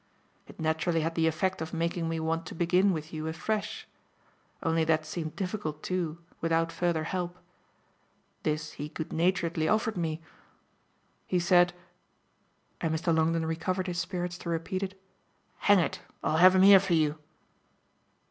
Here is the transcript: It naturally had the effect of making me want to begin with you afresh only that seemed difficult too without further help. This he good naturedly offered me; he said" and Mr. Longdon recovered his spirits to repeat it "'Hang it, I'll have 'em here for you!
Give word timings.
It 0.47 0.59
naturally 0.59 1.01
had 1.01 1.13
the 1.13 1.27
effect 1.27 1.61
of 1.61 1.75
making 1.75 2.09
me 2.09 2.19
want 2.19 2.47
to 2.47 2.55
begin 2.55 2.91
with 2.91 3.13
you 3.13 3.27
afresh 3.27 3.87
only 4.63 4.83
that 4.83 5.05
seemed 5.05 5.35
difficult 5.35 5.83
too 5.83 6.17
without 6.41 6.71
further 6.71 7.03
help. 7.03 7.37
This 8.41 8.71
he 8.71 8.89
good 8.89 9.13
naturedly 9.13 9.67
offered 9.67 9.97
me; 9.97 10.19
he 11.27 11.37
said" 11.37 11.73
and 12.81 12.91
Mr. 12.91 13.15
Longdon 13.15 13.45
recovered 13.45 13.85
his 13.85 13.99
spirits 13.99 14.39
to 14.39 14.49
repeat 14.49 14.81
it 14.81 14.99
"'Hang 15.59 15.77
it, 15.77 16.01
I'll 16.23 16.37
have 16.37 16.55
'em 16.55 16.63
here 16.63 16.79
for 16.79 16.95
you! 16.95 17.19